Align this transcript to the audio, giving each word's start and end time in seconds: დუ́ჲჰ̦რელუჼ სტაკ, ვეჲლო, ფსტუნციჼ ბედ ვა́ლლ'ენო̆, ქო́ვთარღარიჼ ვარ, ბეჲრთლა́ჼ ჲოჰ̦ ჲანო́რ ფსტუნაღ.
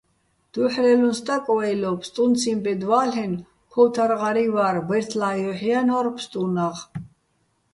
დუ́ჲჰ̦რელუჼ 0.51 1.11
სტაკ, 1.17 1.45
ვეჲლო, 1.57 1.91
ფსტუნციჼ 1.99 2.51
ბედ 2.63 2.81
ვა́ლლ'ენო̆, 2.89 3.43
ქო́ვთარღარიჼ 3.71 4.45
ვარ, 4.53 4.77
ბეჲრთლა́ჼ 4.87 5.35
ჲოჰ̦ 5.43 5.63
ჲანო́რ 5.67 6.07
ფსტუნაღ. 6.15 6.77